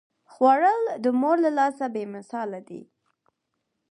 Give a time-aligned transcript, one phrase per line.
[0.31, 2.81] خوړل د مور له لاسه بې مثاله دي